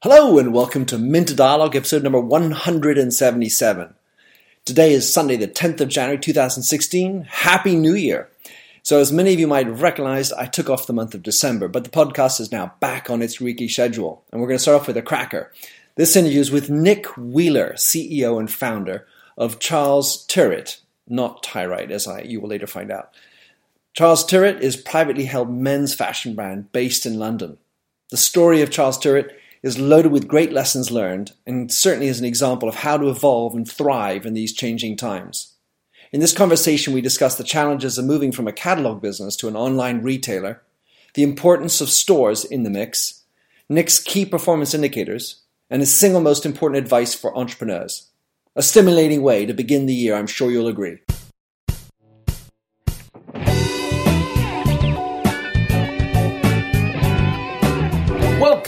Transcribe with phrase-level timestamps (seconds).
[0.00, 3.94] Hello and welcome to Minter Dialogue, episode number 177.
[4.64, 7.24] Today is Sunday, the 10th of January 2016.
[7.28, 8.30] Happy New Year!
[8.84, 11.66] So, as many of you might have recognized, I took off the month of December,
[11.66, 14.82] but the podcast is now back on its weekly schedule, and we're going to start
[14.82, 15.52] off with a cracker.
[15.96, 19.04] This interview is with Nick Wheeler, CEO and founder
[19.36, 20.78] of Charles Tyrwhitt,
[21.08, 23.10] not Tyrite, as I, you will later find out.
[23.94, 27.58] Charles Tyrwhitt is privately held men's fashion brand based in London.
[28.10, 29.32] The story of Charles Tyrwhitt
[29.62, 33.54] is loaded with great lessons learned and certainly is an example of how to evolve
[33.54, 35.54] and thrive in these changing times.
[36.12, 39.56] In this conversation, we discuss the challenges of moving from a catalog business to an
[39.56, 40.62] online retailer,
[41.14, 43.24] the importance of stores in the mix,
[43.68, 48.08] Nick's key performance indicators, and his single most important advice for entrepreneurs.
[48.56, 50.98] A stimulating way to begin the year, I'm sure you'll agree.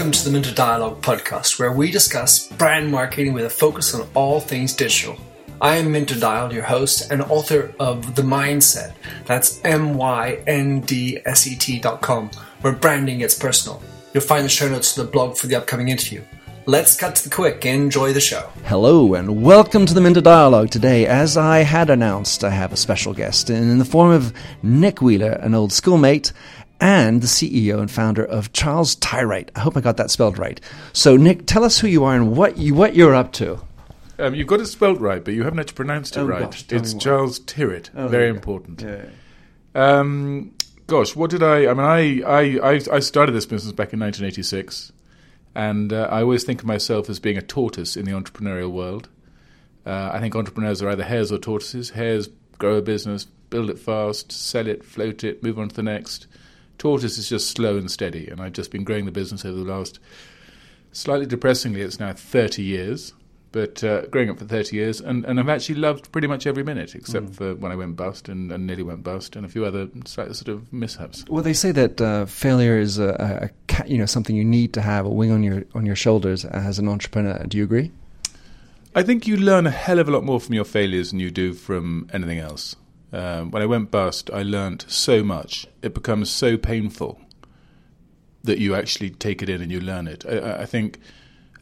[0.01, 4.09] Welcome to the Minter Dialogue podcast, where we discuss brand marketing with a focus on
[4.15, 5.15] all things digital.
[5.61, 8.95] I am Minter Dial, your host and author of The Myndset.
[9.27, 12.31] That's M Y N D S E T dot com,
[12.63, 13.83] where branding gets personal.
[14.15, 16.23] You'll find the show notes to the blog for the upcoming interview.
[16.65, 17.67] Let's cut to the quick.
[17.67, 18.49] and Enjoy the show.
[18.65, 20.71] Hello, and welcome to the Minter Dialogue.
[20.71, 24.33] Today, as I had announced, I have a special guest in the form of
[24.63, 26.33] Nick Wheeler, an old schoolmate
[26.81, 29.51] and the CEO and founder of Charles Tyrite.
[29.55, 30.61] I hope I got that spelled right.
[30.93, 33.61] So, Nick, tell us who you are and what you what you're up to.
[34.19, 36.43] Um, you've got it spelled right, but you haven't actually pronounced it Oh, right.
[36.43, 36.95] gosh, it's.
[36.95, 37.91] Charles Tyrite.
[37.95, 38.83] Oh, Very important.
[38.83, 39.07] Yeah.
[39.75, 40.53] Um,
[40.87, 41.67] gosh, what did I?
[41.67, 44.93] I mean, I, I, I, started this business back in 1986,
[45.55, 49.09] and uh, I always think of myself as being a tortoise in the entrepreneurial world.
[49.87, 51.91] Uh, I think entrepreneurs are either hares or tortoises.
[51.91, 52.29] Hares
[52.59, 56.27] grow a business, build it fast, sell it, float it, move on to the next.
[56.81, 59.71] Tortoise is just slow and steady, and I've just been growing the business over the
[59.71, 60.01] last,
[60.93, 63.13] slightly depressingly, it's now 30 years.
[63.53, 66.63] But uh, growing up for 30 years, and, and I've actually loved pretty much every
[66.63, 69.67] minute, except for when I went bust and, and nearly went bust, and a few
[69.67, 71.25] other sort of mishaps.
[71.29, 74.45] Well, they say that uh, failure is a, a, a ca- you know something you
[74.45, 77.45] need to have a wing on your on your shoulders as an entrepreneur.
[77.47, 77.91] Do you agree?
[78.95, 81.31] I think you learn a hell of a lot more from your failures than you
[81.31, 82.77] do from anything else.
[83.13, 85.67] Um, when I went bust, I learnt so much.
[85.83, 87.21] It becomes so painful
[88.45, 90.25] that you actually take it in and you learn it.
[90.27, 90.99] I- I, think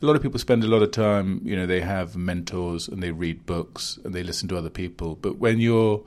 [0.00, 3.02] a lot of people spend a lot of time, you know, they have mentors and
[3.02, 5.16] they read books and they listen to other people.
[5.16, 6.02] But when you're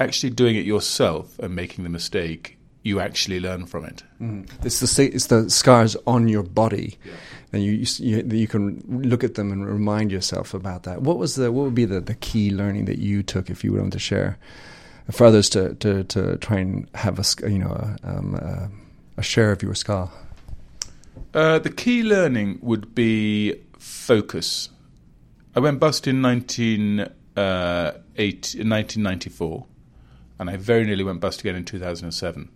[0.00, 4.02] actually doing it yourself and making the mistake, you actually learn from it.
[4.64, 6.98] It's the it's the scars on your body,
[7.52, 11.00] and you, you you can look at them and remind yourself about that.
[11.00, 13.70] What was the what would be the, the key learning that you took if you
[13.70, 14.36] were willing to share
[15.10, 18.70] for others to, to, to try and have a you know a, um, a,
[19.16, 20.10] a share of your scar?
[21.34, 24.68] Uh, the key learning would be focus.
[25.54, 27.00] I went bust in 19,
[27.36, 29.66] uh, eight, in 1994,
[30.38, 32.48] and I very nearly went bust again in 2007.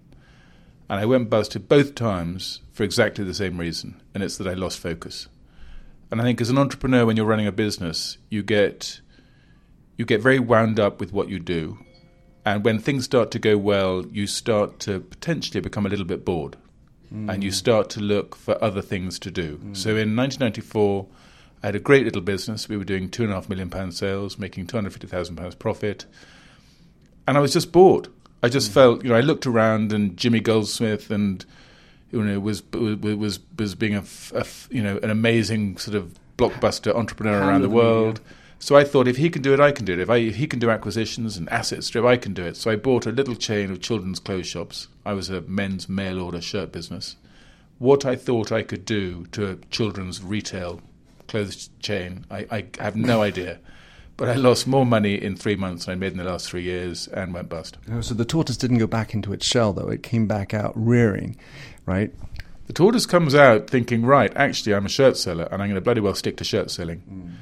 [0.89, 4.55] And I went busted both times for exactly the same reason, and it's that I
[4.55, 5.27] lost focus.
[6.11, 9.01] And I think as an entrepreneur, when you're running a business, you get
[9.97, 11.79] you get very wound up with what you do,
[12.47, 16.25] and when things start to go well, you start to potentially become a little bit
[16.25, 16.57] bored
[17.11, 19.61] and you start to look for other things to do.
[19.75, 21.07] So in 1994,
[21.63, 22.69] I had a great little business.
[22.69, 25.37] We were doing two and a half million pound sales, making two hundred fifty thousand
[25.37, 26.05] pounds profit,
[27.27, 28.09] and I was just bored.
[28.43, 31.45] I just felt, you know, I looked around and Jimmy Goldsmith and
[32.13, 36.19] you know was was was, was being a, a you know an amazing sort of
[36.39, 38.21] blockbuster entrepreneur around the world.
[38.59, 40.01] So I thought, if he can do it, I can do it.
[40.01, 42.57] If, I, if he can do acquisitions and asset strip, I can do it.
[42.57, 44.89] So I bought a little chain of children's clothes shops.
[45.05, 47.17] I was a men's mail order shirt business.
[47.79, 50.81] What I thought I could do to a children's retail
[51.29, 53.59] clothes chain, I, I have no idea.
[54.17, 56.63] But I lost more money in three months than I made in the last three
[56.63, 57.77] years and went bust.
[57.93, 60.73] Oh, So the tortoise didn't go back into its shell, though; it came back out
[60.75, 61.37] rearing,
[61.85, 62.11] right?
[62.67, 65.83] The tortoise comes out thinking, right, actually, I'm a shirt seller, and I'm going to
[65.83, 67.03] bloody well stick to shirt selling.
[67.11, 67.35] Mm.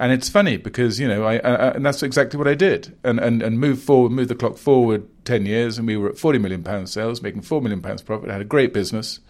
[0.00, 3.20] And it's funny because you know, I, I, and that's exactly what I did, and
[3.20, 6.38] and and moved forward, moved the clock forward ten years, and we were at forty
[6.38, 8.30] million pounds sales, making four million pounds profit.
[8.30, 9.20] had a great business,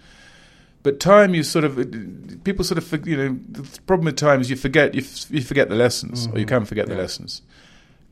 [0.84, 1.74] but time you sort of
[2.44, 5.42] people sort of you know the problem with time is you forget you, f- you
[5.42, 7.42] forget the lessons, or you can forget the lessons.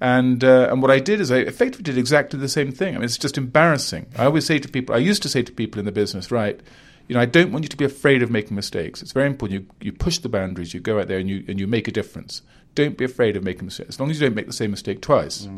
[0.00, 2.96] And uh, and what I did is I effectively did exactly the same thing.
[2.96, 4.06] I mean, it's just embarrassing.
[4.16, 6.60] I always say to people, I used to say to people in the business, right,
[7.08, 9.02] you know, I don't want you to be afraid of making mistakes.
[9.02, 9.60] It's very important.
[9.60, 10.74] You you push the boundaries.
[10.74, 12.42] You go out there and you and you make a difference.
[12.74, 13.88] Don't be afraid of making mistakes.
[13.88, 15.48] As long as you don't make the same mistake twice.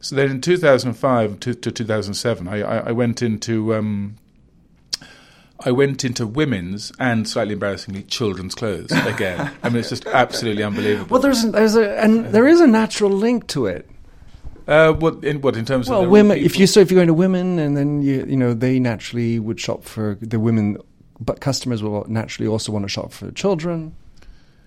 [0.00, 4.16] So then, in 2005 to, to 2007, I, I, I went into um,
[5.60, 9.52] I went into women's and slightly embarrassingly children's clothes again.
[9.62, 11.06] I mean, it's just absolutely unbelievable.
[11.10, 13.88] Well, there's there's a and there is a natural link to it.
[14.66, 16.38] Uh, what in what in terms Well, of the women.
[16.38, 19.38] If you so if you're going to women, and then you you know they naturally
[19.38, 20.78] would shop for the women,
[21.20, 23.94] but customers will naturally also want to shop for children.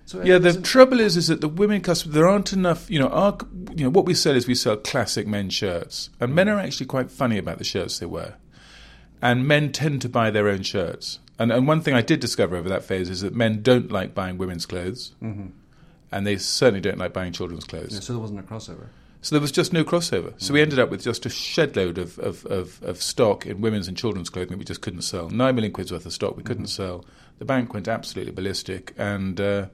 [0.06, 2.90] So Yeah, the trouble is, is that the women customers there aren't enough.
[2.90, 3.36] You know, our
[3.74, 6.86] you know what we sell is we sell classic men's shirts, and men are actually
[6.86, 8.36] quite funny about the shirts they wear,
[9.20, 11.18] and men tend to buy their own shirts.
[11.40, 14.14] And and one thing I did discover over that phase is that men don't like
[14.14, 17.94] buying women's clothes, and they certainly don't like buying children's clothes.
[17.94, 18.86] Yeah, so there wasn't a crossover.
[19.20, 20.32] So there was just no crossover.
[20.40, 23.60] So we ended up with just a shed load of, of, of, of stock in
[23.60, 25.28] women's and children's clothing that we just couldn't sell.
[25.28, 27.04] Nine million quid's worth of stock we couldn't sell.
[27.38, 29.66] The bank went absolutely ballistic, and uh,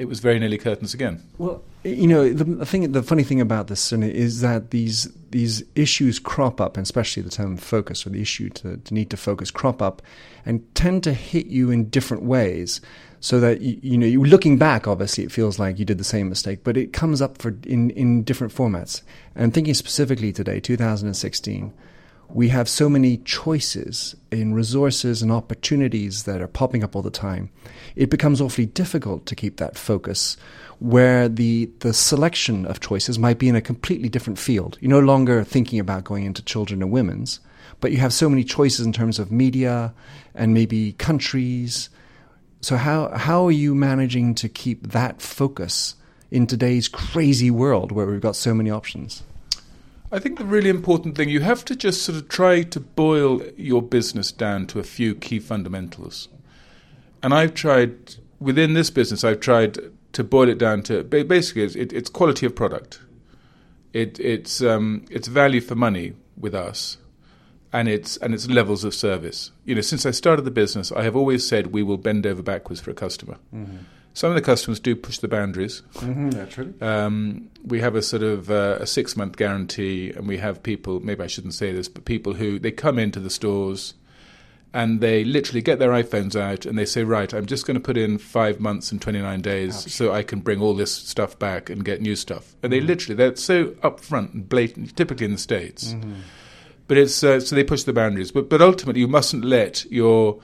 [0.00, 1.22] it was very nearly curtains again.
[1.36, 5.62] Well, you know, the, thing, the funny thing about this Sunny, is that these these
[5.74, 9.18] issues crop up, and especially the term focus or the issue to, to need to
[9.18, 10.00] focus crop up,
[10.46, 12.80] and tend to hit you in different ways.
[13.22, 16.04] So that you, you know, you looking back, obviously, it feels like you did the
[16.04, 19.02] same mistake, but it comes up for in in different formats.
[19.34, 21.74] And thinking specifically today, 2016
[22.32, 27.10] we have so many choices in resources and opportunities that are popping up all the
[27.10, 27.50] time.
[27.96, 30.36] It becomes awfully difficult to keep that focus
[30.78, 34.78] where the, the selection of choices might be in a completely different field.
[34.80, 37.40] You're no longer thinking about going into children and women's,
[37.80, 39.92] but you have so many choices in terms of media
[40.34, 41.90] and maybe countries.
[42.62, 45.96] So how how are you managing to keep that focus
[46.30, 49.22] in today's crazy world where we've got so many options?
[50.12, 53.42] I think the really important thing, you have to just sort of try to boil
[53.56, 56.28] your business down to a few key fundamentals.
[57.22, 59.78] And I've tried, within this business, I've tried
[60.12, 63.00] to boil it down to basically it's, it, it's quality of product,
[63.92, 66.96] it, it's, um, it's value for money with us,
[67.72, 69.50] and it's, and it's levels of service.
[69.64, 72.42] You know, since I started the business, I have always said we will bend over
[72.42, 73.36] backwards for a customer.
[74.12, 75.82] Some of the customers do push the boundaries.
[75.94, 76.74] Mm-hmm, naturally.
[76.80, 81.00] Um, we have a sort of uh, a six month guarantee, and we have people.
[81.00, 83.94] Maybe I shouldn't say this, but people who they come into the stores
[84.72, 87.80] and they literally get their iPhones out and they say, "Right, I'm just going to
[87.80, 91.70] put in five months and 29 days so I can bring all this stuff back
[91.70, 92.86] and get new stuff." And they mm.
[92.86, 95.92] literally they're so upfront and blatant, typically in the states.
[95.92, 96.14] Mm-hmm.
[96.86, 98.30] But it's uh, so they push the boundaries.
[98.30, 100.40] But but ultimately, you mustn't let your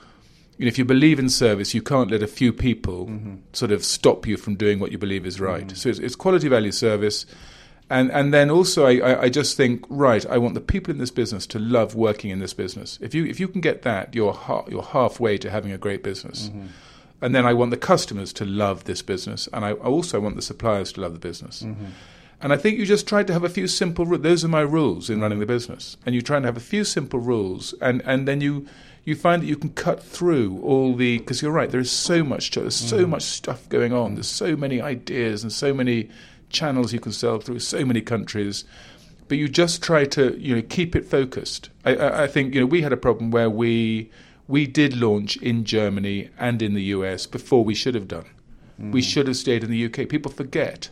[0.57, 3.35] you know, if you believe in service, you can't let a few people mm-hmm.
[3.53, 5.67] sort of stop you from doing what you believe is right.
[5.67, 5.77] Mm.
[5.77, 7.25] So it's, it's quality value service,
[7.89, 10.25] and and then also I, I, just think right.
[10.25, 12.99] I want the people in this business to love working in this business.
[13.01, 16.03] If you if you can get that, you're ha- you're halfway to having a great
[16.03, 16.49] business.
[16.49, 16.67] Mm-hmm.
[17.19, 20.35] And then I want the customers to love this business, and I I also want
[20.35, 21.63] the suppliers to love the business.
[21.63, 21.85] Mm-hmm.
[22.39, 24.05] And I think you just try to have a few simple.
[24.05, 24.21] rules.
[24.21, 26.83] Those are my rules in running the business, and you try and have a few
[26.83, 28.67] simple rules, and and then you
[29.05, 31.71] you find that you can cut through all the because you're right.
[31.71, 32.51] There is so much.
[32.51, 33.11] There's so mm-hmm.
[33.11, 34.15] much stuff going on.
[34.15, 36.09] There's so many ideas and so many
[36.49, 37.59] channels you can sell through.
[37.59, 38.63] So many countries,
[39.27, 41.69] but you just try to you know keep it focused.
[41.85, 44.09] I, I, I think you know we had a problem where we
[44.47, 48.25] we did launch in Germany and in the US before we should have done.
[48.79, 50.07] We should have stayed in the UK.
[50.07, 50.91] People forget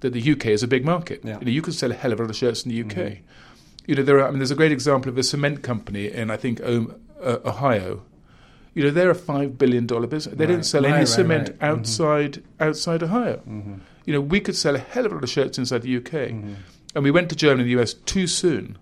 [0.00, 1.22] that the UK is a big market.
[1.24, 1.38] Yeah.
[1.38, 3.20] You know, you can sell a hell of a lot of shirts in the UK.
[3.86, 4.28] You know, there are.
[4.28, 7.38] I mean, there's a great example of a cement company in I think um, uh,
[7.46, 8.02] Ohio.
[8.74, 10.36] You know, they're a five billion dollar business.
[10.36, 11.58] They don't sell Right, any right, cement right.
[11.60, 11.66] Mhm.
[11.78, 13.40] outside outside Ohio.
[14.04, 16.12] You know, we could sell a hell of a lot of shirts inside the UK,
[16.12, 16.54] mm-hmm.
[16.94, 18.78] and we went to Germany and the US too soon.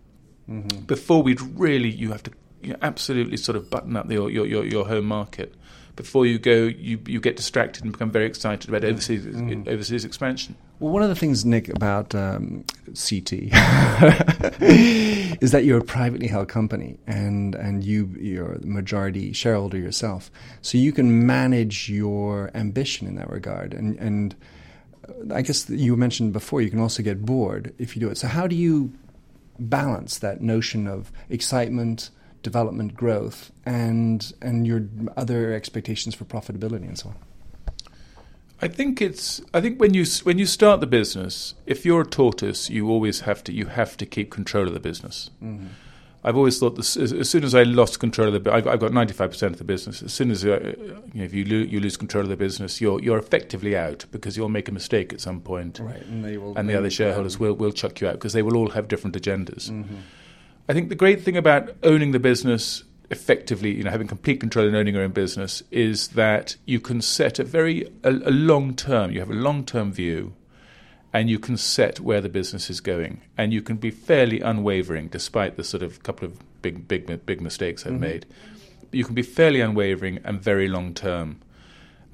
[0.49, 0.81] Mm-hmm.
[0.81, 4.47] Before we'd really, you have to you know, absolutely sort of button up your, your,
[4.47, 5.55] your, your home market.
[5.95, 8.93] Before you go, you, you get distracted and become very excited about mm-hmm.
[8.93, 10.57] overseas overseas expansion.
[10.79, 13.33] Well, one of the things, Nick, about um, CT
[14.63, 20.31] is that you're a privately held company, and and you you're the majority shareholder yourself,
[20.63, 23.75] so you can manage your ambition in that regard.
[23.75, 24.35] And and
[25.33, 28.19] I guess you mentioned before, you can also get bored if you do it.
[28.19, 28.93] So how do you
[29.59, 32.11] balance that notion of excitement?
[32.43, 34.83] Development, growth, and and your
[35.17, 37.15] other expectations for profitability and so on.
[38.61, 39.41] I think it's.
[39.53, 43.21] I think when you when you start the business, if you're a tortoise, you always
[43.21, 45.31] have to you have to keep control of the business.
[45.43, 45.67] Mm-hmm.
[46.25, 48.79] I've always thought this, as, as soon as I lost control of the, I've, I've
[48.81, 50.03] got ninety five percent of the business.
[50.03, 50.75] As soon as uh,
[51.13, 54.05] you know, if you, lo- you lose control of the business, you're you're effectively out
[54.13, 56.57] because you'll make a mistake at some point, Right, and they will.
[56.57, 59.17] and the other shareholders will will chuck you out because they will all have different
[59.17, 59.69] agendas.
[59.71, 59.97] Mm-hmm.
[60.69, 64.67] I think the great thing about owning the business effectively, you know, having complete control
[64.67, 68.75] and owning your own business, is that you can set a very a, a long
[68.75, 69.11] term.
[69.11, 70.35] You have a long term view,
[71.13, 75.09] and you can set where the business is going, and you can be fairly unwavering
[75.09, 78.27] despite the sort of couple of big big big mistakes I've made.
[78.93, 81.41] you can be fairly unwavering and very long term.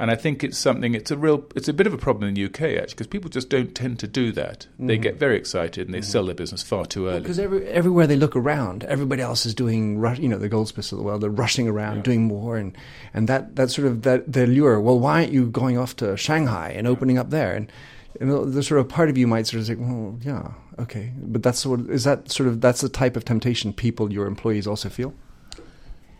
[0.00, 0.95] And I think it's something.
[0.95, 1.45] It's a real.
[1.57, 3.99] It's a bit of a problem in the UK actually, because people just don't tend
[3.99, 4.69] to do that.
[4.78, 5.02] They Mm-hmm.
[5.02, 7.19] get very excited and they sell their business far too early.
[7.19, 10.99] Because every, everywhere they look around, everybody else is doing, you know, the goldsmiths of
[10.99, 11.21] the world.
[11.23, 12.76] They're rushing around, doing more, and
[13.12, 14.81] and that that sort of that the lure.
[14.81, 17.55] Well, why aren't you going off to Shanghai and opening up there?
[17.57, 17.71] And,
[18.20, 21.42] and the sort of part of you might sort of say, well, yeah, okay, but
[21.42, 24.66] that's sort of, is that sort of that's the type of temptation people, your employees,
[24.66, 25.14] also feel.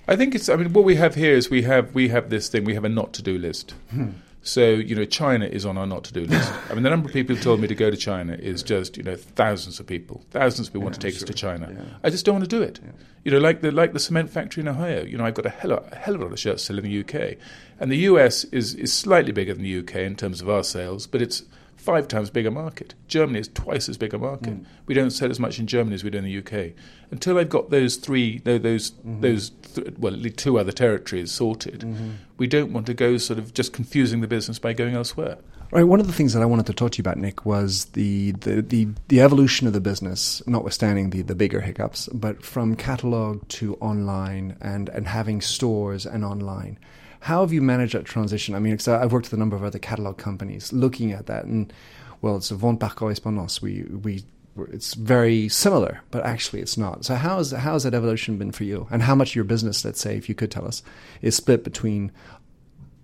[0.07, 0.49] I think it's.
[0.49, 2.64] I mean, what we have here is we have we have this thing.
[2.64, 3.75] We have a not to do list.
[3.90, 4.11] Hmm.
[4.42, 6.50] So you know, China is on our not to do list.
[6.71, 8.97] I mean, the number of people who told me to go to China is just
[8.97, 10.25] you know thousands of people.
[10.30, 11.99] Thousands of people want to take us to China.
[12.02, 12.80] I just don't want to do it.
[13.25, 15.04] You know, like the like the cement factory in Ohio.
[15.04, 16.78] You know, I've got a hell of, a hell of a lot of shirts still
[16.78, 17.37] in the UK,
[17.78, 21.07] and the US is is slightly bigger than the UK in terms of our sales,
[21.07, 21.42] but it's
[21.88, 22.95] five times bigger market.
[23.07, 24.52] Germany is twice as big a market.
[24.52, 24.64] Hmm.
[24.85, 26.75] We don't sell as much in Germany as we do in the UK.
[27.11, 29.23] Until I've got those three, tho- those mm-hmm.
[29.23, 32.11] those th- well, two other territories sorted, mm-hmm.
[32.37, 35.38] we don't want to go sort of just confusing the business by going elsewhere.
[35.71, 35.85] Right.
[35.85, 38.33] One of the things that I wanted to talk to you about, Nick, was the
[38.33, 43.49] the, the, the evolution of the business, notwithstanding the, the bigger hiccups, but from catalog
[43.49, 46.78] to online and, and having stores and online.
[47.21, 48.55] How have you managed that transition?
[48.55, 51.45] I mean, because I've worked with a number of other catalog companies looking at that,
[51.45, 51.73] and
[52.21, 53.61] well, it's a vente par correspondance.
[53.61, 54.25] We we
[54.73, 57.05] it's very similar, but actually it's not.
[57.05, 58.87] So how has how has that evolution been for you?
[58.91, 60.83] And how much of your business, let's say, if you could tell us,
[61.23, 62.13] is split between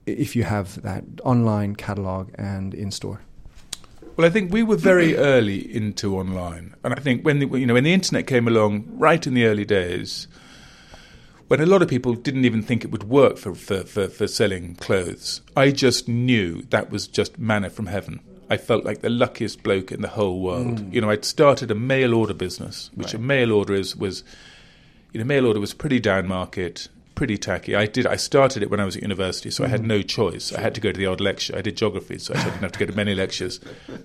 [0.06, 3.20] if you have that online catalog and in store?
[4.16, 7.66] Well, I think we were very early into online, and I think when the, you
[7.66, 10.28] know when the internet came along, right in the early days,
[11.48, 14.26] when a lot of people didn't even think it would work for for, for, for
[14.26, 18.20] selling clothes, I just knew that was just manna from heaven.
[18.50, 20.80] I felt like the luckiest bloke in the whole world.
[20.80, 20.92] Mm.
[20.92, 24.22] You know, I'd started a mail order business, which a mail order is was,
[25.12, 27.74] you know, mail order was pretty down market, pretty tacky.
[27.74, 28.06] I did.
[28.06, 29.86] I started it when I was at university, so I had mm.
[29.86, 30.52] no choice.
[30.52, 31.56] I had to go to the odd lecture.
[31.56, 33.60] I did geography, so I didn't have to go to many lectures,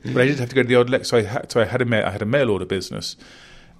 [0.05, 1.05] but I did have to go to the odd lecture.
[1.05, 3.17] So I had, so I had a ma- I had a mail order business,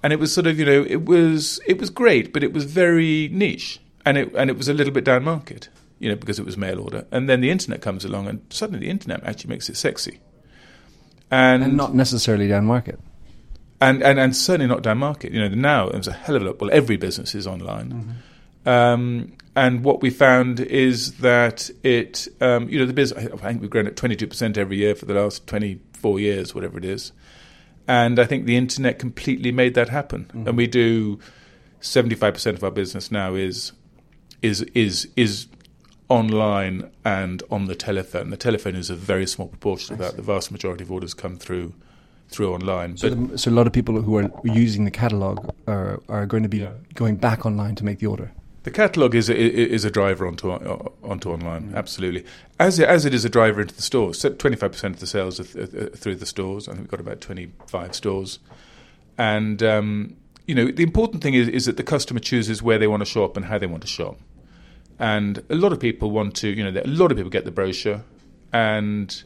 [0.02, 2.64] and it was sort of you know it was it was great, but it was
[2.64, 6.38] very niche, and it and it was a little bit down market, you know, because
[6.38, 7.06] it was mail order.
[7.10, 10.18] And then the internet comes along, and suddenly the internet actually makes it sexy,
[11.30, 12.98] and And not necessarily down market.
[13.80, 15.32] and, and and certainly not down market.
[15.32, 16.60] You know, now there's a hell of a lot.
[16.60, 18.16] Well, every business is online,
[18.66, 23.26] um, and what we found is that it, um, you know, the business.
[23.32, 26.78] I think we've grown at 22 percent every year for the last 24 years, whatever
[26.78, 27.12] it is,
[27.88, 30.30] and I think the internet completely made that happen.
[30.32, 30.56] And mm-hmm.
[30.56, 31.18] we do
[31.80, 33.72] 75 percent of our business now is
[34.42, 35.46] is is is
[36.08, 38.30] online and on the telephone.
[38.30, 40.16] The telephone is a very small proportion of that.
[40.16, 41.72] The vast majority of orders come through
[42.30, 42.96] through online.
[42.96, 46.44] So, the, so a lot of people who are using the catalog are, are going
[46.44, 48.32] to be going back online to make the order.
[48.62, 51.74] The catalog is a, is a driver onto uh, onto online, mm.
[51.74, 52.24] absolutely.
[52.58, 54.20] As it, as it is a driver into the stores.
[54.38, 56.68] Twenty five percent of the sales are, th- are through the stores.
[56.68, 58.38] I think we've got about twenty five stores,
[59.16, 62.86] and um, you know the important thing is is that the customer chooses where they
[62.86, 64.18] want to shop and how they want to shop.
[64.98, 67.50] And a lot of people want to, you know, a lot of people get the
[67.50, 68.04] brochure
[68.52, 69.22] and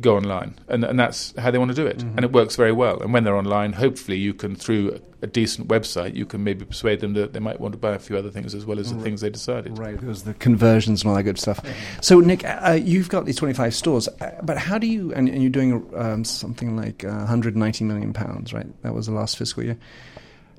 [0.00, 2.72] go online, and, and that's how they want to do it, and it works very
[2.72, 3.00] well.
[3.00, 7.00] And when they're online, hopefully you can, through a, decent website, you can maybe persuade
[7.00, 8.98] them that they might want to buy a few other things as well as the
[9.00, 9.78] things they decided.
[9.78, 11.60] Right, because the conversions and all that good stuff.
[12.00, 15.42] So, Nick, uh, you've got these 25 stores, uh, but how do you, and, and
[15.42, 18.66] you're doing um, something like uh, 190 million pounds, right?
[18.82, 19.78] That was the last fiscal year.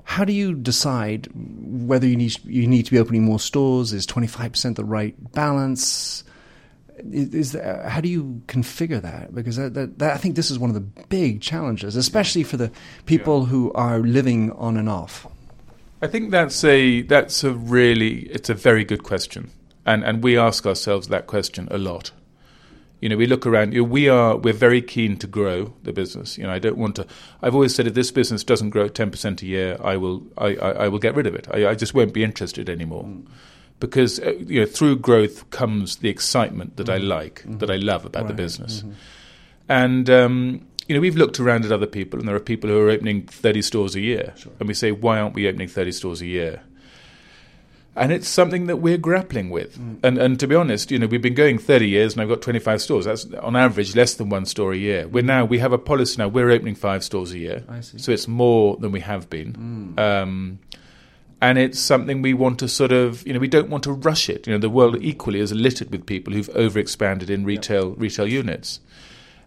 [0.04, 3.92] How do you decide whether you need you need to be opening more stores?
[3.92, 6.24] Is 25% the right balance?
[7.10, 9.34] Is, is there, how do you configure that?
[9.34, 12.56] Because that, that, that, I think this is one of the big challenges, especially for
[12.56, 12.70] the
[13.06, 15.26] people who are living on and off.
[16.00, 19.50] I think that's a that's a really it's a very good question,
[19.86, 22.10] and and we ask ourselves that question a lot.
[23.00, 23.72] You know, we look around.
[23.72, 26.38] You know, we are we're very keen to grow the business.
[26.38, 27.06] You know, I don't want to.
[27.40, 30.56] I've always said if this business doesn't grow ten percent a year, I will I,
[30.56, 31.46] I, I, will get rid of it.
[31.50, 33.04] I, I just won't be interested anymore.
[33.04, 33.26] Mm.
[33.82, 36.94] Because uh, you know, through growth comes the excitement that mm.
[36.94, 37.58] I like, mm-hmm.
[37.58, 38.28] that I love about right.
[38.28, 38.92] the business, mm-hmm.
[39.68, 42.78] and um, you know, we've looked around at other people, and there are people who
[42.78, 44.34] are opening 30 stores a year.
[44.36, 44.52] Sure.
[44.60, 46.62] And we say, why aren't we opening 30 stores a year?
[47.94, 49.78] And it's something that we're grappling with.
[49.78, 49.98] Mm.
[50.02, 52.40] And, and to be honest, you know, we've been going 30 years and I've got
[52.40, 53.04] 25 stores.
[53.04, 55.06] That's on average less than one store a year.
[55.06, 57.64] We're now, we have a policy now, we're opening five stores a year.
[57.82, 59.94] So it's more than we have been.
[59.96, 60.00] Mm.
[60.00, 60.58] Um,
[61.42, 64.30] and it's something we want to sort of, you know, we don't want to rush
[64.30, 64.46] it.
[64.46, 68.78] You know, the world equally is littered with people who've overexpanded in retail, retail units.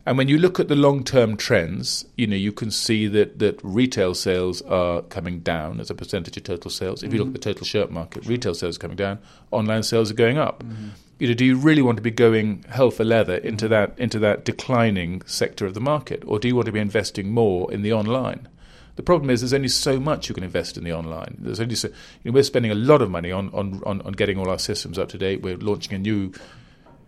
[0.06, 3.60] And when you look at the long-term trends, you know you can see that that
[3.64, 7.02] retail sales are coming down as a percentage of total sales.
[7.02, 7.38] If you look mm-hmm.
[7.38, 9.18] at the total shirt market, retail sales are coming down,
[9.50, 10.64] online sales are going up.
[10.64, 10.90] Mm-hmm.
[11.18, 13.72] You know, do you really want to be going hell for leather into mm-hmm.
[13.72, 17.32] that into that declining sector of the market, or do you want to be investing
[17.32, 18.50] more in the online?
[18.96, 21.36] The problem is there's only so much you can invest in the online.
[21.40, 24.14] There's only so you know, we're spending a lot of money on, on, on, on
[24.14, 25.42] getting all our systems up to date.
[25.42, 26.32] We're launching a new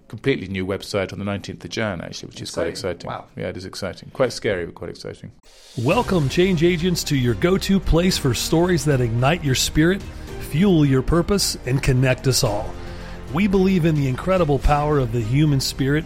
[0.07, 3.07] completely new website on the 19th of Jan, actually, which is quite exciting.
[3.09, 3.25] Wow.
[3.35, 4.09] Yeah, it is exciting.
[4.11, 5.31] Quite scary, but quite exciting.
[5.77, 10.01] Welcome, change agents, to your go to place for stories that ignite your spirit,
[10.49, 12.73] fuel your purpose, and connect us all.
[13.33, 16.05] We believe in the incredible power of the human spirit,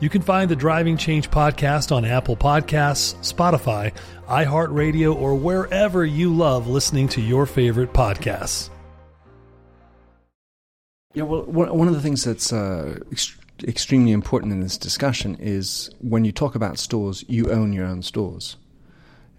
[0.00, 3.92] You can find the Driving Change podcast on Apple Podcasts, Spotify,
[4.28, 8.70] iHeartRadio, or wherever you love listening to your favorite podcasts.
[11.14, 15.90] Yeah, well, one of the things that's uh, ex- extremely important in this discussion is
[16.00, 18.56] when you talk about stores, you own your own stores.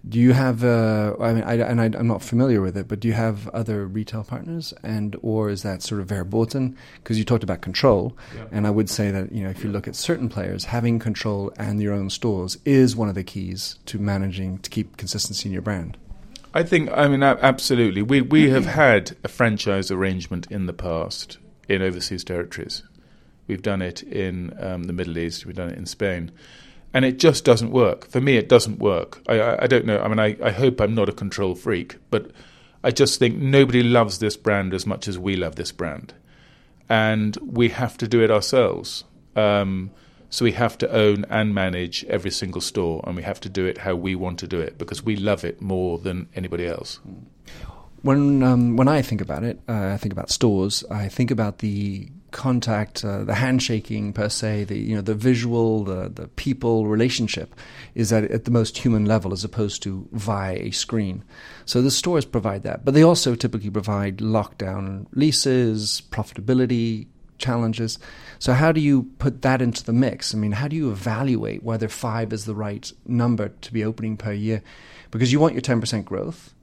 [0.08, 0.64] Do you have?
[0.64, 3.48] Uh, I mean, I, and I, I'm not familiar with it, but do you have
[3.48, 6.76] other retail partners, and or is that sort of verboten?
[6.96, 8.16] Because you talked about control,
[8.50, 11.52] and I would say that you know if you look at certain players, having control
[11.58, 15.52] and your own stores is one of the keys to managing to keep consistency in
[15.52, 15.98] your brand.
[16.52, 18.02] I think, I mean, absolutely.
[18.02, 21.38] We, we have had a franchise arrangement in the past
[21.68, 22.82] in overseas territories.
[23.46, 26.32] We've done it in um, the Middle East, we've done it in Spain.
[26.92, 28.08] And it just doesn't work.
[28.08, 29.22] For me, it doesn't work.
[29.28, 30.00] I, I, I don't know.
[30.00, 32.30] I mean, I, I hope I'm not a control freak, but
[32.82, 36.14] I just think nobody loves this brand as much as we love this brand.
[36.88, 39.04] And we have to do it ourselves.
[39.36, 39.92] Um,
[40.30, 43.66] so we have to own and manage every single store, and we have to do
[43.66, 47.00] it how we want to do it because we love it more than anybody else.
[48.02, 50.84] When um, when I think about it, uh, I think about stores.
[50.90, 55.84] I think about the contact, uh, the handshaking per se, the you know the visual,
[55.84, 57.54] the the people relationship
[57.94, 61.24] is at at the most human level as opposed to via a screen.
[61.64, 67.06] So the stores provide that, but they also typically provide lockdown leases, profitability
[67.38, 67.98] challenges.
[68.38, 70.34] So how do you put that into the mix?
[70.34, 74.16] I mean, how do you evaluate whether five is the right number to be opening
[74.16, 74.62] per year?
[75.10, 76.54] Because you want your ten percent growth.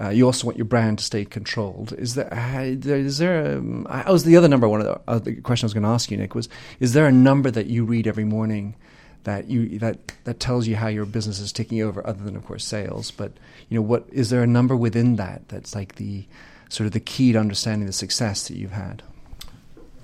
[0.00, 1.92] Uh, you also want your brand to stay controlled.
[1.92, 2.32] Is there?
[2.32, 3.56] Uh, is there?
[3.56, 4.68] Um, I was the other number.
[4.68, 6.48] One of the, uh, the question I was going to ask you, Nick, was:
[6.80, 8.74] Is there a number that you read every morning
[9.22, 12.44] that you that that tells you how your business is taking over, other than of
[12.44, 13.12] course sales?
[13.12, 13.32] But
[13.68, 16.26] you know, what is there a number within that that's like the
[16.68, 19.02] sort of the key to understanding the success that you've had?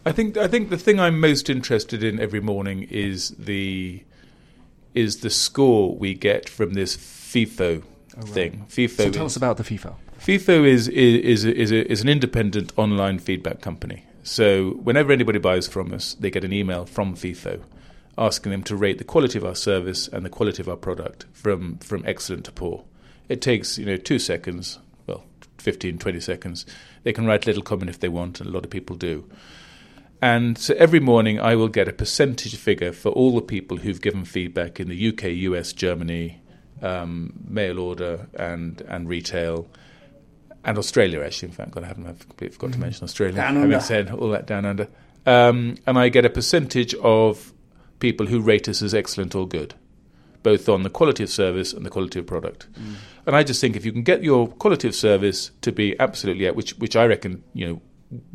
[0.06, 4.04] I think I think the thing I'm most interested in every morning is the
[4.94, 7.82] is the score we get from this Feefo
[8.22, 8.66] Oh, thing.
[8.68, 9.94] Feefo So tell is, us about the Feefo.
[10.18, 14.04] Feefo is is is, is, a, is an independent online feedback company.
[14.22, 17.62] So whenever anybody buys from us, they get an email from Feefo
[18.20, 21.24] asking them to rate the quality of our service and the quality of our product
[21.32, 22.84] from from excellent to poor.
[23.28, 25.24] It takes you know two seconds, well,
[25.58, 26.66] 15, 20 seconds.
[27.02, 29.28] They can write a little comment if they want, and a lot of people do.
[30.22, 34.02] And so every morning I will get a percentage figure for all the people who've
[34.02, 36.42] given feedback in the UK, US, Germany,
[36.82, 39.68] um, mail order, and and retail,
[40.64, 41.22] and Australia.
[41.22, 43.36] Actually, in fact, I haven't I've completely forgot to mention Australia.
[43.36, 43.84] Down Having under.
[43.84, 44.88] said all that down under,
[45.26, 47.52] um, and I get a percentage of
[47.98, 49.74] people who rate us as excellent or good,
[50.42, 52.66] both on the quality of service and the quality of product.
[53.26, 56.46] And I just think if you can get your quality of service to be absolutely
[56.46, 57.82] at which which I reckon you know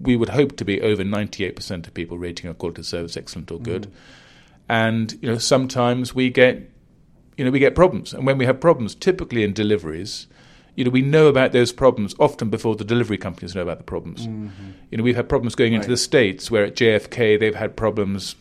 [0.01, 3.51] we would hope to be over 98% of people rating our quality of service excellent
[3.51, 3.91] or good.
[4.69, 6.71] And you know sometimes we get
[7.37, 10.27] you know we get problems and when we have problems typically in deliveries
[10.75, 13.83] you know we know about those problems often before the delivery companies know about the
[13.83, 14.27] problems.
[14.27, 14.71] Mm-hmm.
[14.91, 15.93] You know we've had problems going into Right.
[15.93, 18.35] the states where at JFK they've had problems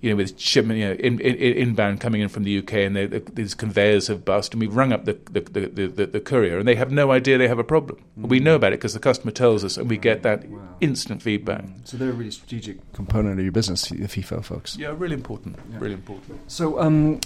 [0.00, 2.96] you know, with shipment, you know, in, in, inbound coming in from the UK, and
[2.96, 6.20] they, the, these conveyors have bust, and we've rung up the the, the, the, the,
[6.20, 8.02] courier, and they have no idea they have a problem.
[8.16, 8.56] We know mm.
[8.56, 10.46] about it because the customer tells us, and we get that
[10.80, 11.64] instant feedback.
[11.64, 11.86] Mm.
[11.86, 14.74] So they're a really strategic component of your business, the Feefo folks.
[14.78, 15.58] Yeah, really important.
[15.68, 16.50] Really important.
[16.50, 17.20] So, um,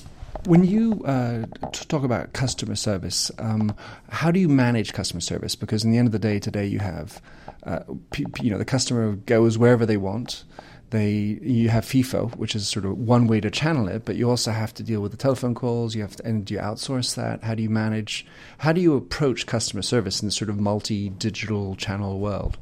[0.46, 3.74] when you uh, talk about customer service, um,
[4.10, 5.54] how do you manage customer service?
[5.54, 7.22] Because in the end of the day, today you have,
[7.64, 10.44] uh, p- you know, the customer goes wherever they want.
[10.90, 14.30] they you have Feefo, which is sort of one way to channel it, but you
[14.30, 15.94] also have to deal with the telephone calls.
[15.94, 17.42] You have to, and do you outsource that?
[17.42, 18.26] How do you manage?
[18.58, 22.58] How do you approach customer service in this sort of multi-digital channel world?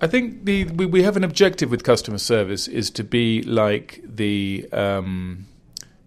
[0.00, 4.00] I think the we, we have an objective with customer service is to be like
[4.04, 5.46] the um,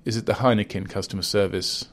[0.06, 1.88] is it the Heineken customer service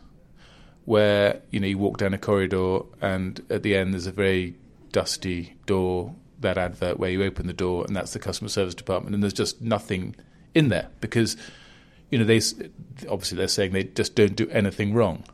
[0.84, 4.56] where you know you walk down a corridor and at the end there's a very
[4.92, 9.14] dusty door that advert where you open the door and that's the customer service department
[9.14, 10.16] and there's just nothing
[10.54, 11.36] in there because
[12.10, 12.40] you know they
[13.08, 15.24] obviously they're saying they just don't do anything wrong.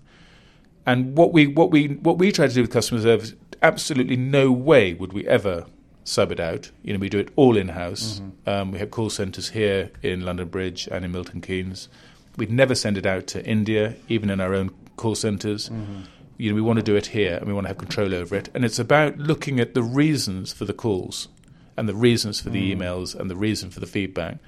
[0.84, 4.52] And what we what we what we try to do with customer service absolutely no
[4.52, 5.66] way would we ever
[6.04, 6.70] sub it out.
[6.82, 8.48] You know we do it all in house mm-hmm.
[8.48, 11.88] um, we have call centers here in London Bridge and in Milton Keynes
[12.36, 16.02] we'd never send it out to India even in our own call centers mm-hmm
[16.38, 18.34] you know, we want to do it here and we want to have control over
[18.34, 18.48] it.
[18.54, 21.28] And it's about looking at the reasons for the calls
[21.76, 22.78] and the reasons for the mm.
[22.78, 24.38] emails and the reason for the feedback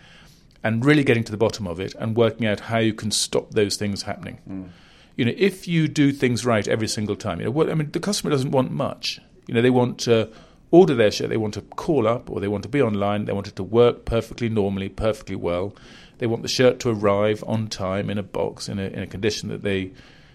[0.63, 3.53] and really getting to the bottom of it and working out how you can stop
[3.53, 4.39] those things happening.
[4.49, 4.69] Mm.
[5.17, 7.91] You know, if you do things right every single time, you know, what I mean,
[7.91, 9.21] the customer doesn't want much.
[9.47, 10.31] You know, they want to
[10.71, 13.33] order their shirt, they want to call up or they want to be online, they
[13.33, 15.75] want it to work perfectly normally, perfectly well.
[16.19, 19.07] They want the shirt to arrive on time in a box in a, in a
[19.07, 19.93] condition that they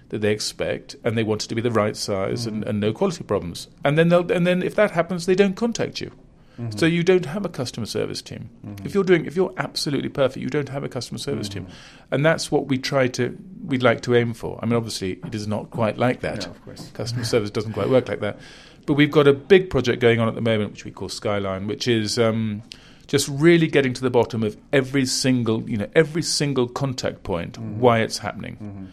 [0.09, 2.57] that they expect, and they want it to be the right size mm-hmm.
[2.57, 3.67] and, and, no quality problems.
[3.83, 6.11] And then they'll, and then if that happens, they don't contact you.
[6.59, 6.77] Mm-hmm.
[6.77, 8.51] So you don't have a customer service team.
[8.63, 8.85] Mm-hmm.
[8.85, 12.13] If you're doing, if you're absolutely perfect, you don't have a customer service team, mm-hmm.
[12.13, 14.59] and that's what we try to, we'd like to aim for.
[14.61, 16.45] I mean, obviously, it is not quite like that.
[16.45, 16.91] No, of course.
[16.93, 18.37] Customer service doesn't quite work like that.
[18.85, 21.65] But we've got a big project going on at the moment, which we call Skyline,
[21.65, 22.19] which is.
[22.19, 22.61] Um,
[23.07, 27.53] just really getting to the bottom of every single, you know, every single contact point,
[27.53, 27.79] mm-hmm.
[27.79, 28.85] why it's happening mm-hmm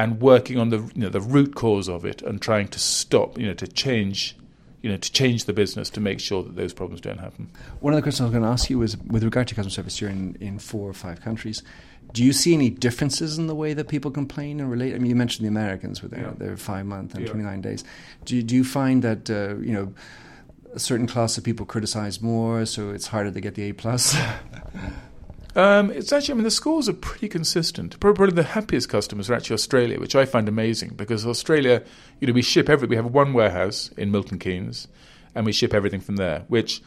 [0.00, 3.36] and working on the you know the root cause of it and trying to stop
[3.38, 4.34] you know to change
[4.80, 7.50] you know to change the business to make sure that those problems don't happen.
[7.80, 9.70] One of the questions I was going to ask you was with regard to customer
[9.70, 10.00] service.
[10.00, 11.62] You're in in four or five countries.
[12.12, 14.94] Do you see any differences in the way that people complain and relate?
[14.94, 16.32] I mean, you mentioned the Americans with their, yeah.
[16.38, 17.30] their five month and yeah.
[17.30, 17.84] 29 days.
[18.24, 19.94] Do you, do you find that uh, you know
[20.74, 24.16] a certain class of people criticize more, so it's harder to get the A plus?
[25.56, 27.98] Um, it's actually, I mean, the scores are pretty consistent.
[27.98, 31.82] Probably the happiest customers are actually Australia, which I find amazing because Australia,
[32.20, 34.86] you know, we ship every, we have one warehouse in Milton Keynes,
[35.34, 36.44] and we ship everything from there.
[36.46, 36.82] Which,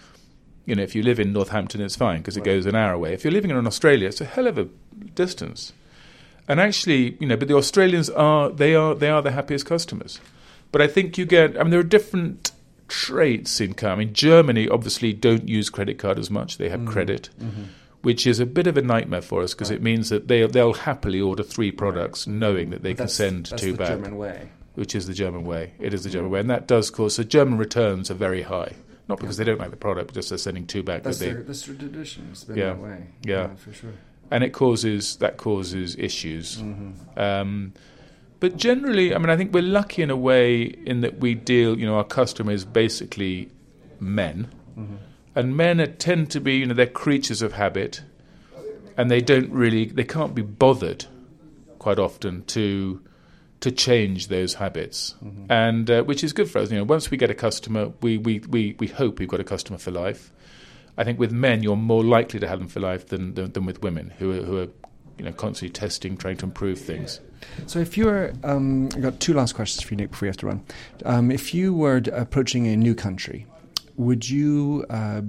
[0.65, 2.46] you know, if you live in Northampton, it's fine because it right.
[2.46, 3.13] goes an hour away.
[3.13, 4.69] If you're living in Australia, it's a hell of a
[5.13, 5.74] distance.
[6.48, 10.22] And actually, you know, but the Australians are they are they are the happiest customers.
[10.72, 12.53] But I think you get, I mean, there are different
[12.88, 16.91] traits in mean, Germany obviously don't use credit card as much; they have mm-hmm.
[16.91, 17.30] credit.
[17.39, 17.63] Mm-hmm
[18.04, 19.78] which is a bit of a nightmare for us because right.
[19.78, 22.36] it means that they they'll happily order three products right.
[22.36, 23.88] knowing that they but can send that's two the back.
[23.88, 24.50] German way.
[24.76, 25.74] Which is the German way.
[25.80, 28.74] It is the German way, and that does cause the German returns are very high.
[29.08, 31.04] Not because they don't like the product, but just they're sending two back.
[31.04, 32.30] That's, they, their, that's their tradition.
[32.32, 33.08] It's been yeah, that way.
[33.24, 33.36] Yeah.
[33.36, 33.91] yeah, for sure.
[34.32, 36.58] And it causes that causes issues.
[36.58, 37.19] Mm-hmm.
[37.19, 37.74] Um,
[38.43, 41.79] but generally, I mean, I think we're lucky in a way in that we deal.
[41.79, 43.49] You know, our customer is basically
[44.01, 44.95] men, mm-hmm.
[45.34, 48.03] and men are, tend to be, you know, they're creatures of habit
[48.97, 51.06] and they don't really they can't be bothered
[51.79, 53.01] quite often to
[53.62, 55.49] to change those habits, mm-hmm.
[55.49, 56.69] and uh, which is good for us.
[56.69, 59.45] You know, once we get a customer, we, we, we, we hope we've got a
[59.45, 60.34] customer for life.
[60.97, 63.65] I think with men, you're more likely to have them for life than than, than
[63.65, 64.67] with women, who are, who are
[65.17, 67.21] you know constantly testing, trying to improve things.
[67.67, 70.29] So, if you were, um, I've got two last questions for you, Nick, before you
[70.29, 70.63] have to run.
[71.06, 73.45] Um, if you were approaching a new country,
[73.95, 75.21] would you uh,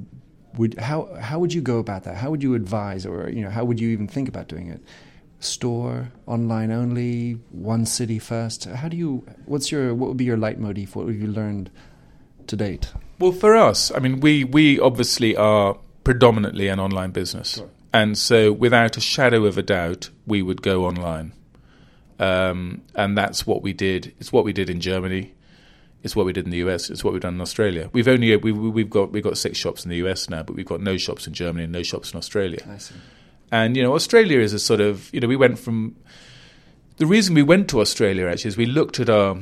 [0.57, 2.17] would how how would you go about that?
[2.17, 4.81] How would you advise, or you know, how would you even think about doing it?
[5.41, 8.65] Store, online only, one city first.
[8.65, 9.27] How do you?
[9.47, 9.95] What's your?
[9.95, 10.97] What would be your leitmotif?
[10.97, 11.71] What have you learned
[12.47, 12.93] to date?
[13.19, 17.71] Well, for us, I mean, we we obviously are predominantly an online business, sure.
[17.93, 21.33] and so without a shadow of a doubt, we would go online,
[22.19, 24.15] um, and that's what we did.
[24.19, 25.35] It's what we did in Germany.
[26.03, 26.91] It's what we did in the US.
[26.91, 27.89] It's what we've done in Australia.
[27.93, 30.67] We've only we, we've got we've got six shops in the US now, but we've
[30.67, 32.61] got no shops in Germany and no shops in Australia.
[32.69, 32.95] I see.
[33.51, 35.97] And you know, Australia is a sort of you know we went from
[36.99, 39.39] the reason we went to Australia actually is we looked at our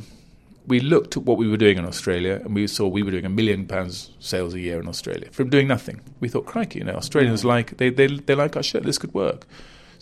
[0.67, 3.25] we looked at what we were doing in Australia and we saw we were doing
[3.25, 6.01] a million pounds sales a year in Australia from doing nothing.
[6.21, 8.85] We thought, crikey, you know, Australians like they, they they like our shirt.
[8.85, 9.47] This could work.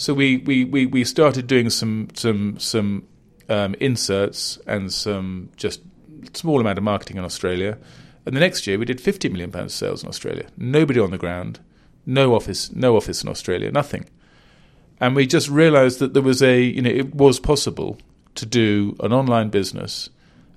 [0.00, 3.06] So we, we, we, we started doing some some some
[3.50, 5.82] um, inserts and some just
[6.32, 7.76] small amount of marketing in Australia.
[8.24, 10.46] And the next year, we did 50 million pounds sales in Australia.
[10.56, 11.60] Nobody on the ground,
[12.06, 14.08] no office, no office in Australia, nothing.
[15.00, 17.98] And we just realised that there was a, you know, it was possible
[18.36, 20.08] to do an online business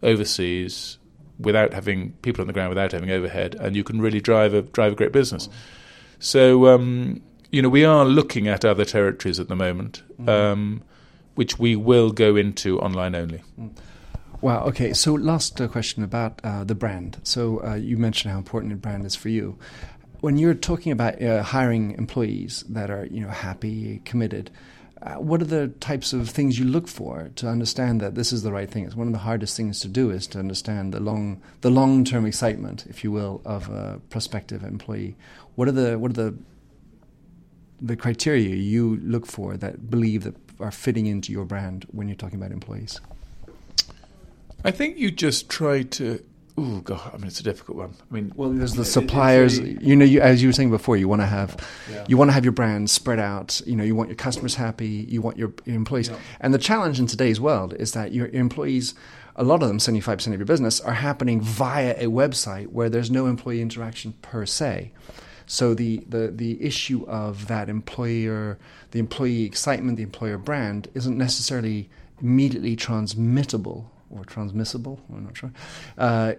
[0.01, 0.99] overseas
[1.37, 4.61] without having people on the ground, without having overhead, and you can really drive a
[4.61, 5.49] drive a great business.
[6.19, 7.21] So um,
[7.53, 10.81] you know, we are looking at other territories at the moment, um,
[11.35, 13.43] which we will go into online only.
[14.41, 14.63] Wow.
[14.65, 14.91] Okay.
[14.93, 17.19] So, last uh, question about uh, the brand.
[17.21, 19.59] So, uh, you mentioned how important a brand is for you.
[20.21, 24.49] When you're talking about uh, hiring employees that are, you know, happy, committed,
[25.03, 28.41] uh, what are the types of things you look for to understand that this is
[28.41, 28.85] the right thing?
[28.85, 32.25] It's one of the hardest things to do is to understand the long, the long-term
[32.25, 35.15] excitement, if you will, of a prospective employee.
[35.53, 36.35] What are the what are the
[37.81, 42.15] the criteria you look for that believe that are fitting into your brand when you're
[42.15, 43.01] talking about employees?
[44.63, 46.23] I think you just try to.
[46.55, 47.11] Oh God!
[47.11, 47.95] I mean, it's a difficult one.
[47.99, 49.57] I mean, Well, there's the suppliers.
[49.59, 51.57] You know, you, as you were saying before, you want to have,
[52.07, 53.59] you want to have your brand spread out.
[53.65, 55.07] You know, you want your customers happy.
[55.09, 56.11] You want your, your employees.
[56.39, 58.93] And the challenge in today's world is that your, your employees,
[59.35, 62.67] a lot of them, seventy five percent of your business, are happening via a website
[62.67, 64.91] where there's no employee interaction per se.
[65.53, 68.57] So the, the, the issue of that employer,
[68.89, 74.99] the employee excitement, the employer brand, isn't necessarily immediately transmittable or transmissible.
[75.13, 75.51] I'm not sure.
[75.95, 76.33] Uh,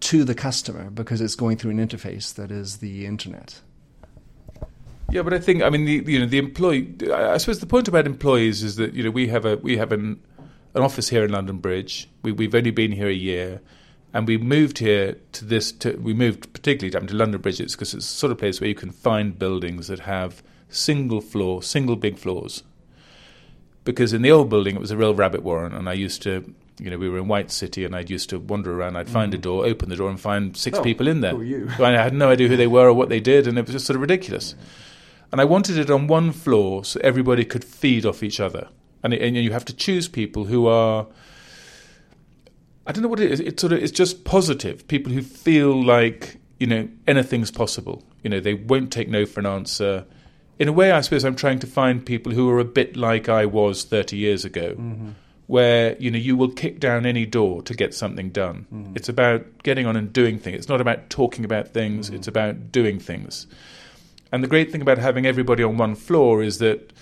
[0.00, 3.62] to the customer because it's going through an interface that is the internet.
[5.10, 6.94] Yeah, but I think I mean the you know the employee.
[7.10, 9.90] I suppose the point about employees is that you know we have a we have
[9.90, 10.20] an
[10.74, 12.10] an office here in London Bridge.
[12.22, 13.62] We, we've only been here a year,
[14.12, 15.72] and we moved here to this.
[15.72, 18.68] To, we moved particularly down to London Bridge because it's the sort of place where
[18.68, 22.62] you can find buildings that have single floor, single big floors.
[23.84, 26.54] Because in the old building it was a real rabbit warren, and I used to.
[26.78, 28.96] You know, we were in White City, and I'd used to wander around.
[28.96, 29.42] I'd find a mm.
[29.42, 31.34] door, open the door, and find six Oh, people in there.
[31.34, 31.68] who you?
[31.78, 33.84] I had no idea who they were or what they did, and it was just
[33.84, 34.54] sort of ridiculous.
[35.30, 38.68] And I wanted it on one floor so everybody could feed off each other.
[39.02, 41.06] And, it, and you have to choose people who are.
[42.90, 43.38] I don't know what it is.
[43.38, 44.88] It's sort of it's just positive.
[44.88, 48.02] People who feel like you know anything's possible.
[48.24, 50.06] You know they won't take no for an answer.
[50.58, 53.28] In a way, I suppose I'm trying to find people who are a bit like
[53.28, 55.10] I was 30 years ago, mm-hmm.
[55.46, 58.66] where you know you will kick down any door to get something done.
[58.74, 58.96] Mm-hmm.
[58.96, 60.56] It's about getting on and doing things.
[60.56, 62.08] It's not about talking about things.
[62.08, 62.16] Mm-hmm.
[62.16, 63.46] It's about doing things.
[64.32, 66.92] And the great thing about having everybody on one floor is that,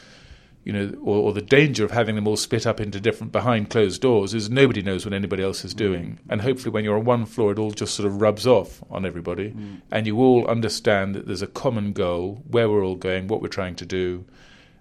[0.69, 3.71] you know, or, or the danger of having them all split up into different behind
[3.71, 6.05] closed doors is nobody knows what anybody else is doing.
[6.05, 6.19] Mm.
[6.29, 9.07] And hopefully, when you're on one floor, it all just sort of rubs off on
[9.07, 9.81] everybody, mm.
[9.91, 13.49] and you all understand that there's a common goal, where we're all going, what we're
[13.49, 14.27] trying to do.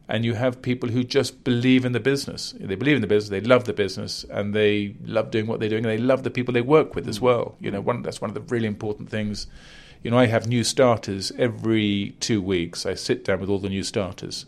[0.10, 2.54] And you have people who just believe in the business.
[2.60, 3.30] They believe in the business.
[3.30, 5.86] They love the business, and they love doing what they're doing.
[5.86, 7.22] And they love the people they work with as mm.
[7.22, 7.56] well.
[7.62, 9.48] You know, one, that's one of the really important things
[10.04, 12.86] you know, I have new starters every two weeks.
[12.86, 14.46] I sit down with all the new starters.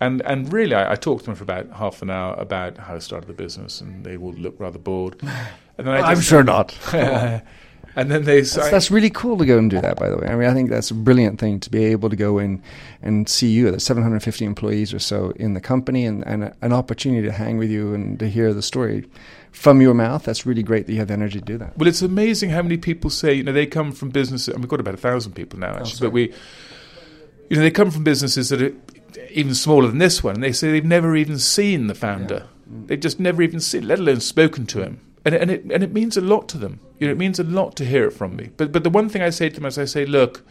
[0.00, 2.94] And and really, I, I talk to them for about half an hour about how
[2.94, 5.16] I started the business, and they will look rather bored.
[5.22, 6.76] And then I I'm sure not.
[6.92, 10.28] and then they That's, that's really cool to go and do that, by the way.
[10.28, 12.62] I mean, I think that's a brilliant thing to be able to go in
[13.02, 13.70] and see you.
[13.70, 17.58] There's 750 employees or so in the company, and, and a, an opportunity to hang
[17.58, 19.06] with you and to hear the story
[19.52, 20.24] from your mouth.
[20.24, 21.76] That's really great that you have the energy to do that.
[21.76, 24.68] Well, it's amazing how many people say, you know, they come from businesses, and we've
[24.68, 26.32] got about a thousand people now, oh, actually, but we,
[27.50, 28.74] you know, they come from businesses that are
[29.30, 32.46] even smaller than this one, and they say they've never even seen the founder.
[32.86, 35.00] They've just never even seen, let alone spoken to him.
[35.24, 36.80] And, and, it, and it means a lot to them.
[36.98, 38.50] You know, it means a lot to hear it from me.
[38.56, 40.46] But, but the one thing I say to them is I say, look,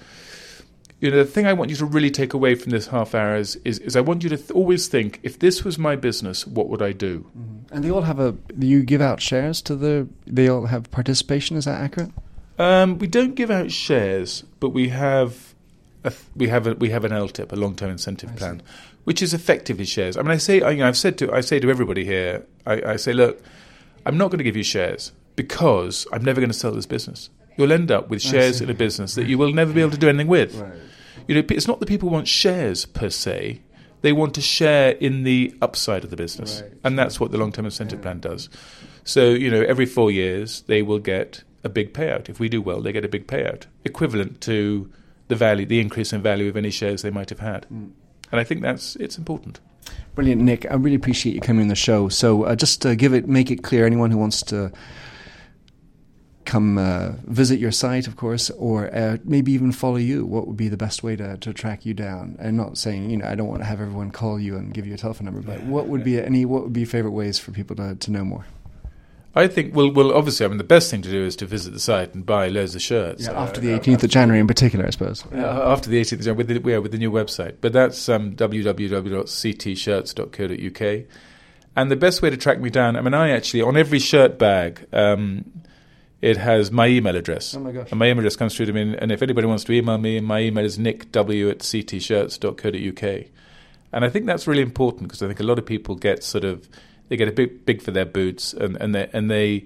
[1.00, 3.38] you know, the thing I want you to really take away from this half hour
[3.38, 6.46] is, is, is I want you to th- always think, if this was my business,
[6.46, 7.32] what would I do?
[7.72, 8.36] And they all have a.
[8.58, 10.08] You give out shares to the.
[10.28, 11.56] They all have participation.
[11.56, 12.12] Is that accurate?
[12.58, 15.49] Um, we don't give out shares, but we have a,
[16.36, 18.62] we have a, we have an LTIP, a long-term incentive plan,
[19.04, 20.18] which is effectively shares.
[20.18, 22.46] I mean, I say I, you know, I've said to I say to everybody here,
[22.66, 23.42] I, I say, look,
[24.06, 27.30] I'm not going to give you shares because I'm never going to sell this business.
[27.58, 29.98] You'll end up with shares in a business that you will never be able to
[29.98, 30.56] do anything with.
[31.28, 33.62] You know, it's not that people want shares per se;
[34.02, 37.66] they want to share in the upside of the business, and that's what the long-term
[37.66, 38.48] incentive plan does.
[39.04, 42.30] So, you know, every four years they will get a big payout.
[42.30, 44.90] If we do well, they get a big payout, equivalent to
[45.30, 47.66] the value, the increase in value of any shares they might have had.
[47.70, 47.94] And
[48.32, 49.62] I think that's it's important.
[50.14, 50.70] Brilliant, Nick.
[50.70, 52.10] I really appreciate you coming on the show.
[52.10, 54.72] So, uh, just to give it, make it clear, anyone who wants to
[56.46, 60.58] come uh, visit your site, of course, or uh, maybe even follow you, what would
[60.58, 62.36] be the best way to, to track you down?
[62.40, 64.86] And not saying, you know, I don't want to have everyone call you and give
[64.86, 67.52] you a telephone number, but what would be any, what would be favorite ways for
[67.52, 68.46] people to, to know more?
[69.36, 71.72] I think well, well, obviously, I mean, the best thing to do is to visit
[71.72, 73.28] the site and buy loads of shirts.
[73.28, 75.24] After the 18th of January in particular, I suppose.
[75.32, 77.58] Uh, after the 18th of January, with the, yeah, with the new website.
[77.62, 81.06] But that's um, www.ctshirts.co.uk.
[81.76, 84.40] And the best way to track me down, I mean, I actually, on every shirt
[84.40, 85.62] bag, um,
[86.22, 87.54] it has my email address.
[87.56, 87.92] Oh my gosh.
[87.92, 88.96] And my email address comes through to me.
[88.98, 93.26] And if anybody wants to email me, my email is nickw at ctshirts.co.uk.
[93.92, 96.44] And I think that's really important because I think a lot of people get sort
[96.44, 96.70] of
[97.10, 99.66] they get a bit big for their boots and and they and they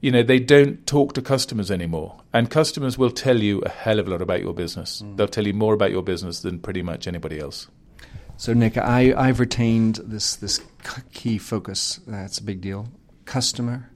[0.00, 3.98] you know they don't talk to customers anymore and customers will tell you a hell
[3.98, 6.82] of a lot about your business they'll tell you more about your business than pretty
[6.82, 7.68] much anybody else
[8.36, 10.60] So, Nick, I, I've retained this this
[11.12, 12.00] key focus.
[12.06, 12.88] That's a big deal.
[13.26, 13.90] Customer,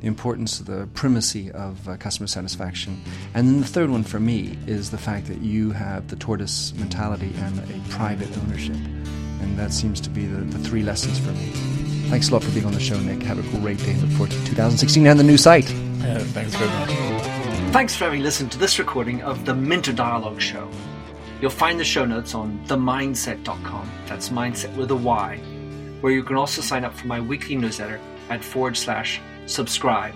[0.00, 3.02] the importance of the primacy of uh, customer satisfaction,
[3.34, 6.72] and then the third one for me is the fact that you have the tortoise
[6.78, 8.80] mentality and a private ownership,
[9.42, 11.71] and that seems to be the, the three lessons for me.
[12.08, 13.22] Thanks a lot for being on the show, Nick.
[13.22, 13.94] Have a great day.
[13.94, 15.70] Look forward to 2016 and the new site.
[15.70, 16.90] yeah, thanks very much
[17.72, 20.68] Thanks for having listened to this recording of the Minter Dialogue Show.
[21.40, 23.90] You'll find the show notes on themyndset.com.
[24.06, 25.38] That's mindset with a Y,
[26.02, 30.14] where you can also sign up for my weekly newsletter at forward slash subscribe.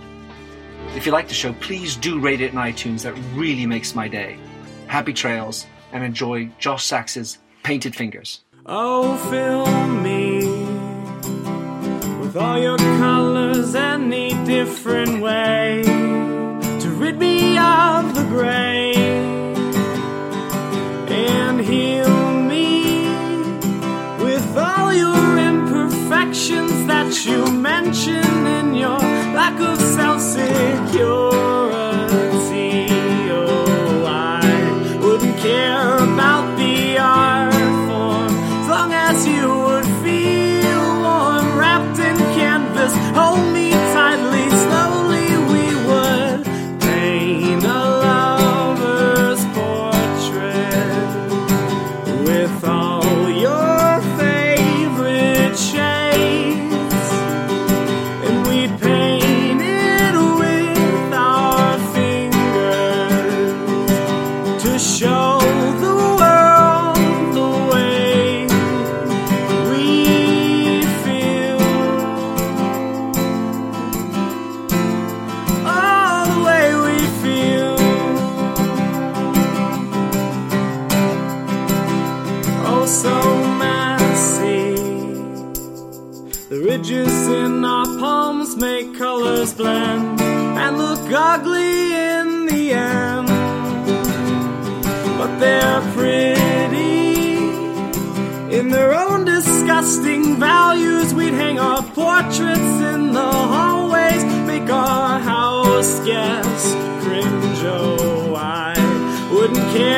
[0.95, 3.03] If you like the show, please do rate it in iTunes.
[3.03, 4.39] That really makes my day.
[4.87, 8.43] Happy trails and enjoy Josh Sachs's Painted Fingers.
[8.67, 9.67] Oh, fill
[10.03, 10.26] me
[12.39, 15.83] all your colors any different way
[16.81, 18.93] to rid me of the gray
[21.09, 23.09] and heal me
[24.23, 28.99] with all your imperfections that you mention in your
[29.39, 31.66] lack of self security.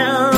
[0.09, 0.38] Wouldn't